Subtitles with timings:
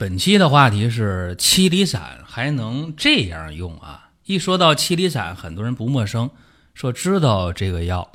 [0.00, 4.08] 本期的话题是七厘散还能这样用啊？
[4.24, 6.30] 一说到七厘散，很多人不陌生，
[6.72, 8.10] 说知道这个药。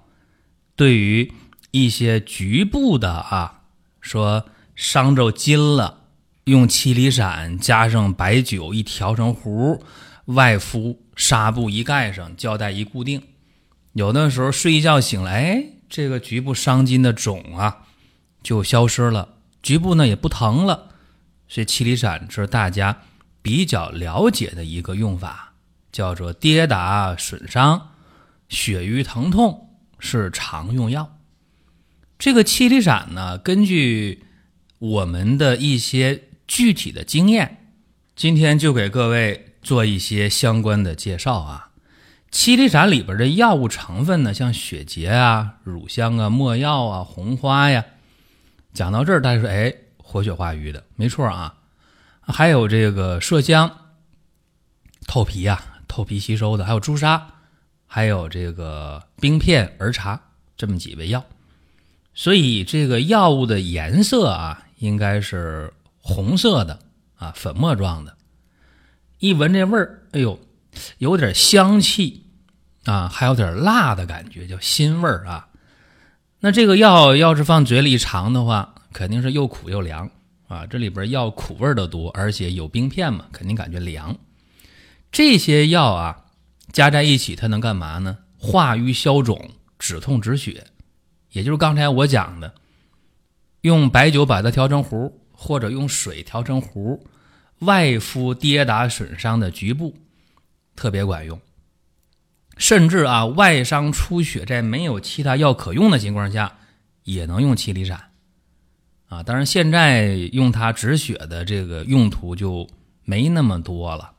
[0.75, 1.31] 对于
[1.69, 3.61] 一些局部的啊，
[4.01, 5.99] 说伤着筋了，
[6.45, 9.83] 用七厘散加上白酒一调成糊，
[10.25, 13.21] 外敷纱布一盖上，胶带一固定，
[13.93, 17.83] 有的时候睡一觉醒来，这个局部伤筋的肿啊
[18.41, 20.87] 就消失了，局部呢也不疼了。
[21.47, 23.03] 所以七厘散是大家
[23.41, 25.53] 比较了解的一个用法，
[25.91, 27.91] 叫做跌打损伤、
[28.49, 31.17] 血瘀疼痛是常用药。
[32.17, 34.23] 这个七厘散呢，根据
[34.79, 37.71] 我们的一些具体的经验，
[38.15, 41.69] 今天就给各位做一些相关的介绍啊。
[42.31, 47.85] 七厘散里边的药物成分呢，像血竭啊、乳香啊、没药啊、红花呀。
[48.73, 49.75] 讲到这儿，大家说，哎。
[50.07, 51.55] 活血化瘀的，没错啊，
[52.21, 53.69] 还有这个麝香，
[55.07, 57.27] 透皮啊，透皮吸收的，还有朱砂，
[57.87, 60.21] 还有这个冰片、儿茶
[60.55, 61.25] 这么几味药。
[62.13, 66.79] 所以这个药物的颜色啊，应该是红色的
[67.17, 68.15] 啊，粉末状的。
[69.17, 70.39] 一闻这味儿，哎呦，
[70.99, 72.27] 有点香气
[72.85, 75.47] 啊，还有点辣的感觉，叫辛味儿啊。
[76.39, 80.09] 那这个药要是放嘴里尝的话，肯定是又苦又凉
[80.47, 80.65] 啊！
[80.65, 84.15] 这里边药苦味的多，而且有冰片嘛，肯定感觉凉。
[85.11, 86.23] 这些药啊，
[86.71, 88.17] 加在一起，它能干嘛呢？
[88.37, 90.67] 化瘀消肿、止痛止血，
[91.33, 92.53] 也就是刚才我讲的，
[93.61, 97.05] 用白酒把它调成糊，或者用水调成糊，
[97.59, 99.93] 外敷跌打损伤的局部，
[100.73, 101.37] 特别管用。
[102.55, 106.59] 甚至啊，外伤出血，在没有其他药可用的情况下，
[107.03, 108.01] 也能用七厘散。
[109.15, 112.67] 啊，当然现在用它止血的这个用途就
[113.03, 114.11] 没那么多了。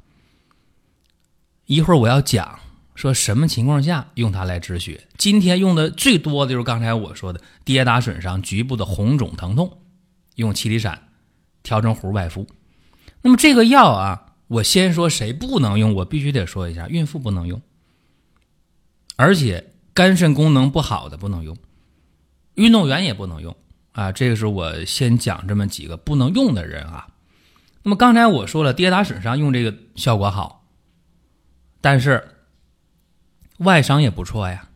[1.66, 2.58] 一会儿我要讲
[2.94, 5.06] 说什么情况下用它来止血。
[5.18, 9.78] 今天用的最多的就是刚才我说的跌打损伤局部的红肿疼痛，
[10.36, 11.08] 用七厘散
[11.62, 12.46] 调成糊外敷。
[13.20, 17.60] 那么这个药啊，我先说谁不能用，我必须得说一下，孕妇不能用，
[19.16, 21.54] 而且肝肾功能不好的不能用，
[22.54, 23.54] 运动员也不能用。
[23.96, 27.06] 啊，这个是我先讲这么几个不能用的人啊。
[27.82, 30.66] 那么刚才我说了，跌打损伤用这个效果好，
[31.80, 32.28] 但是
[33.56, 34.68] 外伤也不错呀。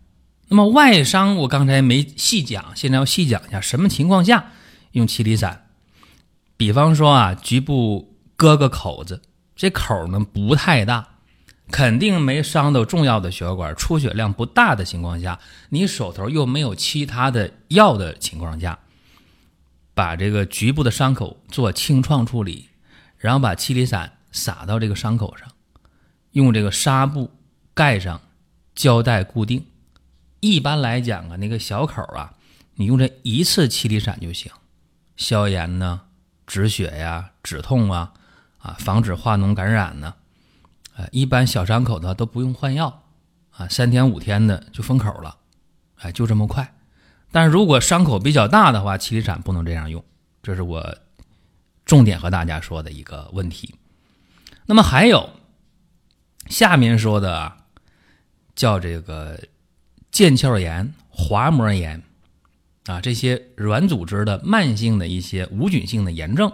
[0.48, 4.53] 那么外伤我刚才没细讲，现在要细讲一下什么情况下
[4.92, 5.66] 用七厘散。
[6.56, 9.20] 比方说啊，局部割个口子，
[9.54, 11.06] 这口呢不太大，
[11.70, 15.38] 肯定没伤到重要的血管，出血量不大的情况下，
[15.69, 18.78] 你手头又没有其他的药的情况下。
[20.00, 22.71] 把这个局部的伤口做清创处理，
[23.19, 25.47] 然后把七厘散撒到这个伤口上，
[26.31, 27.31] 用这个纱布
[27.75, 28.19] 盖上，
[28.75, 29.66] 胶带固定。
[30.41, 32.33] 一般来讲啊，那个小口啊，
[32.77, 34.50] 你用这一次七厘散就行，
[35.16, 36.00] 消炎呢，
[36.47, 38.15] 止血呀，止痛啊，
[38.56, 40.15] 啊，防止化脓感染呢。
[40.97, 43.03] 呃，一般小伤口的都不用换药
[43.50, 45.37] 啊，三天五天的就封口了，
[45.97, 46.75] 哎，就这么快。
[47.33, 50.05] 但是如果伤口比较大的话，七厘散不能这样用，
[50.43, 50.99] 这是我
[51.85, 53.75] 重点和大家说的一个问题。
[54.67, 55.31] 那么还有
[56.49, 57.57] 下面说的啊，
[58.55, 59.39] 叫这个
[60.13, 62.03] 腱鞘炎、滑膜炎
[62.87, 66.53] 啊，这些软组织的慢性的一些无菌性的炎症，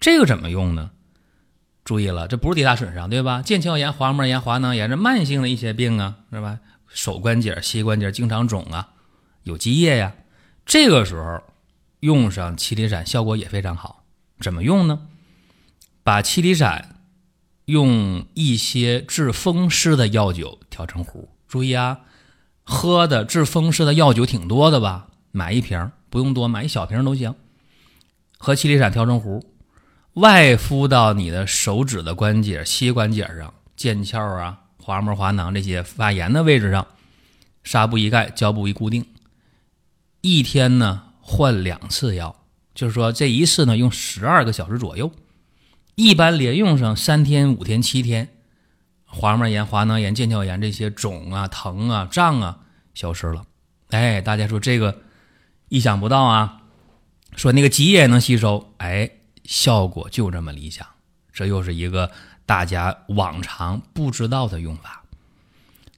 [0.00, 0.90] 这个怎么用呢？
[1.84, 3.42] 注意了，这不是跌打损伤，对吧？
[3.42, 6.58] 腱鞘炎、滑膜炎、滑囊炎是慢性的一些病啊，是吧？
[6.88, 8.90] 手关节、膝关节经常肿啊。
[9.48, 10.12] 有积液呀，
[10.66, 11.42] 这个时候
[12.00, 14.04] 用上七厘散效果也非常好。
[14.40, 15.08] 怎么用呢？
[16.04, 17.00] 把七厘散
[17.64, 21.30] 用一些治风湿的药酒调成糊。
[21.48, 22.00] 注意啊，
[22.62, 25.08] 喝的治风湿的药酒挺多的吧？
[25.32, 27.34] 买一瓶不用多，买一小瓶都行。
[28.36, 29.44] 和七厘散调成糊，
[30.12, 36.86] 外敷到你的手指的关节、膝关节上、腱鞘啊、滑膜、滑囊这些发炎的位置上，
[37.64, 39.04] 纱布一盖，胶布一固定。
[40.20, 42.36] 一天呢换两次药，
[42.74, 45.12] 就是说这一次呢用十二个小时左右，
[45.94, 48.28] 一般连用上三天、五天、七天，
[49.04, 52.58] 滑膜炎、滑囊炎、腱鞘炎这些肿啊、疼啊、胀啊
[52.94, 53.44] 消失了。
[53.90, 55.00] 哎，大家说这个
[55.68, 56.62] 意想不到啊！
[57.36, 59.10] 说那个积液能吸收，哎，
[59.44, 60.86] 效果就这么理想。
[61.32, 62.10] 这又是一个
[62.44, 65.04] 大家往常不知道的用法。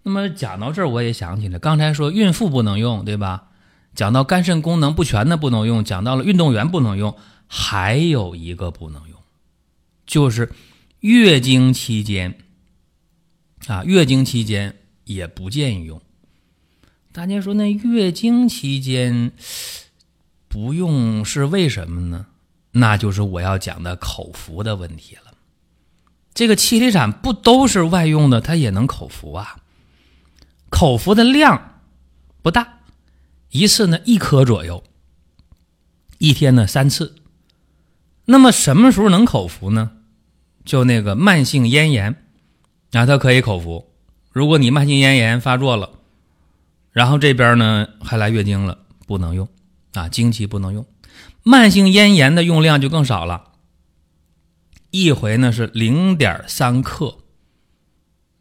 [0.03, 3.50] 那么讲到这儿，我也想起来，刚才说孕妇不能用，对吧？
[3.95, 7.17] 讲到肝肾功能不全的不能用，讲到了运动员不能用，
[7.47, 9.19] 还有一个不能用，
[10.07, 10.53] 就是
[11.01, 12.39] 月经期间
[13.67, 16.01] 啊，月经期间也不建议用。
[17.13, 19.33] 大家说那月经期间
[20.49, 22.27] 不用是为什么呢？
[22.73, 25.33] 那就是我要讲的口服的问题了。
[26.33, 29.57] 这个七厘散不都是外用的，它也能口服啊。
[30.71, 31.81] 口服的量
[32.43, 32.80] 不大。
[33.51, 34.85] 一次呢，一颗左右，
[36.19, 37.17] 一天呢三次。
[38.27, 39.91] 那么什么时候能口服呢？
[40.65, 42.15] 就那个慢性咽炎，
[42.93, 43.91] 啊，它可以口服。
[44.31, 45.91] 如果你慢性咽炎发作了，
[46.93, 49.49] 然后这边呢还来月经了，不能用
[49.95, 50.87] 啊，经期不能用。
[51.43, 53.53] 慢性咽炎的用量就更少了，
[54.93, 57.19] 一回呢是零点三克，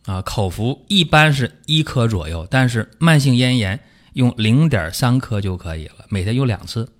[0.05, 3.79] 啊，口服一般是一颗左右，但是慢性咽炎。
[4.19, 6.91] 用零点三克就可以了，每天用两次，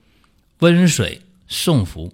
[0.60, 2.13] 温水送服。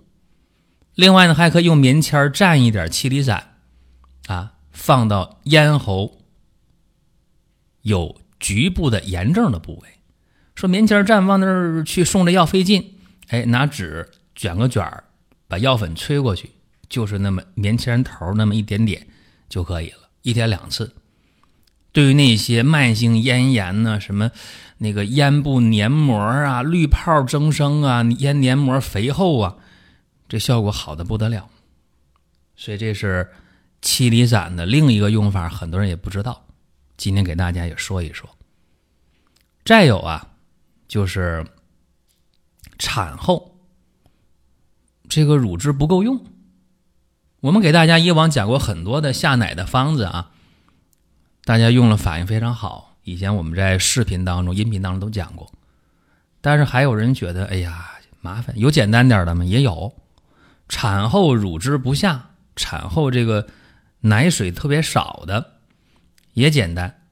[0.96, 3.54] 另外呢，还可以用棉签蘸一点七厘散，
[4.26, 6.18] 啊，放到咽喉
[7.84, 9.90] 有局部的炎症的部位。
[10.56, 12.96] 说棉签蘸往那儿去送这药费劲，
[13.28, 14.84] 哎，拿纸卷个卷，
[15.48, 16.50] 把药粉吹过去，
[16.90, 19.06] 就是那么棉签头那么一点点
[19.48, 20.96] 就可以了，一天两次。
[21.96, 24.30] 对于那些慢性咽炎呢，什么
[24.80, 29.56] 那个咽部黏膜啊、滤泡增生啊、咽黏膜肥厚啊，
[30.28, 31.48] 这效果好的不得了。
[32.58, 33.32] 所以这是
[33.82, 36.46] 七厘散的另一个用法，很多人也不知道。
[36.98, 38.30] 今天给大家也说一说。
[39.64, 40.32] 再有啊，
[40.90, 41.46] 就是
[42.78, 43.58] 产后
[45.08, 46.26] 这个乳汁不够用，
[47.40, 50.34] 我们给大家以往讲过很多的下奶的方子啊。
[51.46, 55.52] 大家用了反应非常好，以前我们在视频当中、音频当中都讲过，
[56.42, 59.46] 但是还有人觉得，哎呀，麻烦，有简单点的吗？
[59.46, 59.94] 也有，
[60.68, 63.48] 产后乳汁不下，产后这个
[64.00, 65.58] 奶水特别少的，
[66.34, 67.04] 也简单，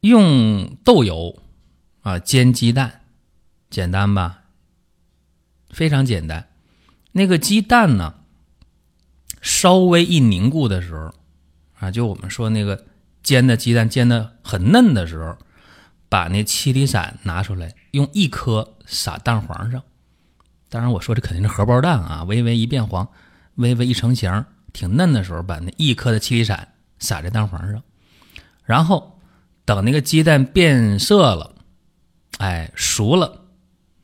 [0.00, 1.40] 用豆油
[2.00, 3.02] 啊煎鸡蛋，
[3.70, 4.40] 简单吧？
[5.70, 6.48] 非常简单，
[7.12, 8.16] 那个鸡蛋呢，
[9.40, 11.14] 稍微一凝固的时候
[11.78, 12.86] 啊，就我们说那个。
[13.22, 15.36] 煎的鸡蛋煎的很嫩的时候，
[16.08, 19.82] 把那七里散拿出来，用一颗撒蛋黄上。
[20.68, 23.08] 当然，我说这肯定是荷包蛋啊，微微一变黄，
[23.56, 27.82] 微微一成型，挺嫩的时候，把那一颗的七里散撒在蛋黄上，
[28.64, 29.20] 然后
[29.64, 31.54] 等那个鸡蛋变色了，
[32.38, 33.46] 哎，熟了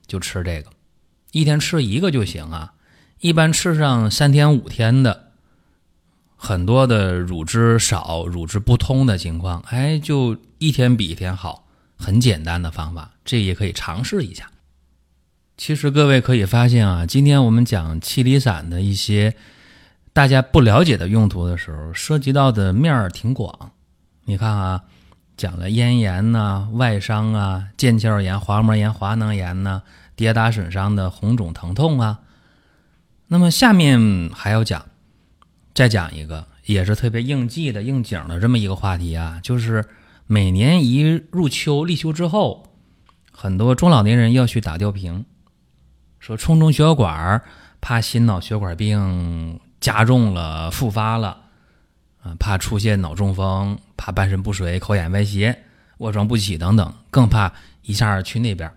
[0.07, 0.71] 就吃这个，
[1.33, 2.75] 一天吃一个就行啊。
[3.21, 5.28] 一般吃上三天五天的。
[6.41, 11.65] 很多的乳汁少、乳汁不通的情况，哎，就一天比一天好。
[12.01, 14.49] 很简单的方法，这也可以尝试一下。
[15.57, 19.35] 其实各位可以发现啊，今天我们讲七厘散的一些
[20.13, 23.73] 大家不了解的用途的时候，涉及到的面儿挺广。
[24.27, 24.83] 你看啊，
[25.37, 29.83] 讲了咽炎呐、外伤啊、腱鞘炎、滑膜炎、滑囊炎呐、
[30.15, 32.21] 跌打损伤的红肿疼痛啊。
[33.27, 34.87] 那么下面还要讲。
[35.79, 39.85] 再讲一个，也是特别应季的、应景的这么一个话题啊，就是
[40.27, 42.67] 每年一入秋立秋之后，
[43.31, 45.25] 很多中老年人要去打吊瓶，
[46.19, 47.41] 说冲冲血管，
[47.81, 51.43] 怕心脑血管病加重了、复发了，
[52.25, 55.57] 啊，怕出现脑中风，怕半身不遂、口眼歪斜、
[55.99, 58.69] 卧床不起等等，更怕一下去那边，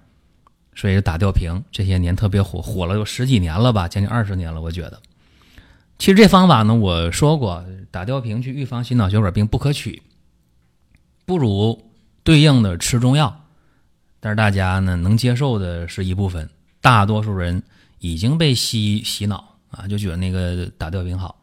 [0.75, 5.01] 所以打吊瓶这些年特别火，火了有十几年了吧，将近二十年了，我觉得。
[6.01, 10.01] 其实这方法呢，我说过，打吊瓶去预防心脑血管病不可取，
[11.27, 11.91] 不如
[12.23, 13.45] 对应的吃中药。
[14.19, 16.49] 但是大家呢能接受的是一部分，
[16.81, 17.61] 大多数人
[17.99, 21.39] 已经被洗洗脑啊，就觉得那个打吊瓶好。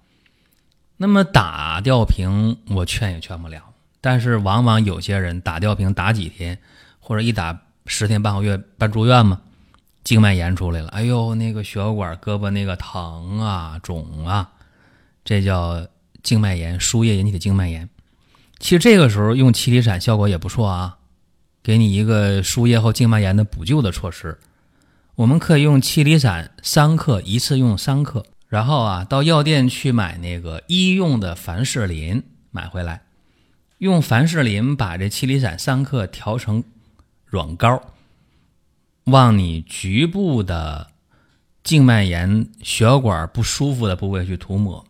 [0.97, 3.63] 那么打吊瓶我劝也劝不了，
[4.01, 6.59] 但是往往有些人打吊瓶打几天，
[6.99, 9.41] 或者一打十天半个月办住院嘛。
[10.09, 14.49] 静脉炎出来了，哎呦，那个血管胳膊那个疼啊、肿啊，
[15.23, 15.87] 这叫
[16.23, 17.87] 静脉炎，输液引起的静脉炎。
[18.59, 20.97] 其实这个时候用七厘散效果也不错啊，
[21.63, 24.39] 给你一个输液后静脉炎的补救的措施。
[25.15, 33.03] 我们可以用七厘散三克，一次用三克，然后啊，到药店去买那个医用的凡士林，买回来，
[33.77, 36.65] 用凡士林把这七厘散三克调成
[37.27, 37.79] 软膏，
[39.11, 40.89] 往你局部的
[41.65, 44.85] 静脉炎、血管不舒服的部位去涂抹，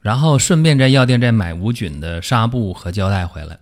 [0.00, 3.58] 然后顺便在药店再买无菌的纱布和胶带回来。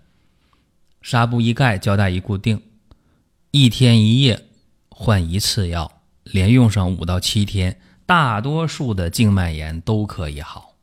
[1.01, 2.62] 纱布一盖，胶带一固定，
[3.51, 4.47] 一天一夜
[4.89, 10.75] 换一次药，连用上五到七天，大多数的静脉炎都可以好。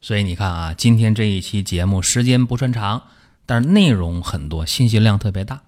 [0.00, 3.02] 所以你看啊，今天这一期节目时间不算长，
[3.44, 5.62] 但是内容很多，信息量特别大。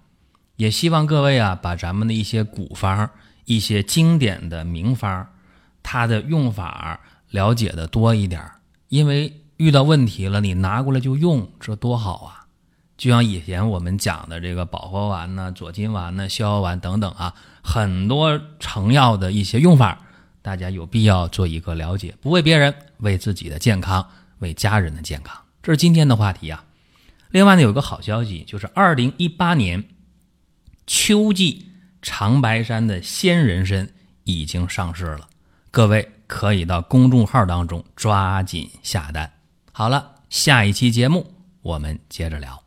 [0.58, 3.08] 也希望各位啊，把咱们的一些古方、
[3.44, 5.24] 一些经典的名方，
[5.84, 6.98] 它的用法
[7.30, 8.42] 了解的多一点，
[8.88, 12.46] 因为遇到问题了，你拿过来就用，这多好啊！
[12.96, 19.96] 就像以前我们讲的这个保和丸呢、左金丸呢、逍遥丸等等啊，很多成药的一些用法，
[20.42, 24.04] 大家有必要做一个了解，不为别人，为自己的健康，
[24.40, 25.40] 为家人的健康。
[25.62, 26.64] 这是今天的话题啊。
[27.30, 29.84] 另外呢，有一个好消息，就是二零一八年
[30.88, 31.66] 秋季
[32.00, 33.86] 长白山的鲜人参
[34.24, 35.28] 已经上市了，
[35.70, 39.30] 各位可以到公众号当中抓紧下单。
[39.70, 42.64] 好了，下一期节目我们接着聊。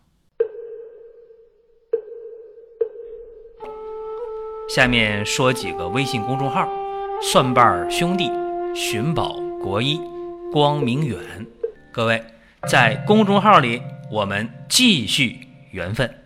[4.70, 6.70] 下面说几个微信公众号：
[7.24, 8.30] 蒜瓣兄弟、
[8.76, 10.00] 寻宝国医、
[10.54, 11.20] 光明远。
[11.92, 12.24] 各位
[12.70, 16.21] 在公众号里，我们继续缘分。